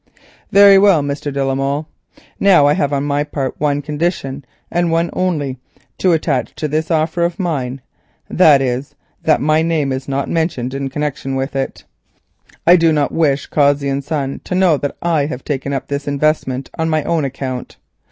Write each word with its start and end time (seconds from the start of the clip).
"Very 0.51 0.79
well, 0.79 1.03
Mr. 1.03 1.31
de 1.31 1.45
la 1.45 1.53
Molle. 1.53 1.87
Now 2.39 2.65
I 2.65 2.73
have 2.73 2.91
on 2.91 3.03
my 3.03 3.23
part 3.23 3.59
one 3.59 3.83
condition 3.83 4.43
and 4.71 4.91
one 4.91 5.11
only 5.13 5.59
to 5.99 6.13
attach 6.13 6.55
to 6.55 6.67
this 6.67 6.89
offer 6.89 7.23
of 7.23 7.37
mine, 7.39 7.81
which 8.27 8.39
is 8.61 8.95
that 9.21 9.41
my 9.41 9.61
name 9.61 9.91
is 9.91 10.07
not 10.07 10.27
mentioned 10.27 10.73
in 10.73 10.89
connection 10.89 11.35
with 11.35 11.55
it. 11.55 11.83
I 12.65 12.77
do 12.77 12.91
not 12.91 13.11
wish 13.11 13.45
Cossey 13.45 13.89
and 13.89 14.03
Son 14.03 14.41
to 14.43 14.55
know 14.55 14.75
that 14.75 14.97
I 15.03 15.27
have 15.27 15.43
taken 15.45 15.71
up 15.71 15.85
this 15.87 16.07
investment 16.07 16.71
on 16.79 16.89
my 16.89 17.03
own 17.03 17.23
account. 17.23 17.77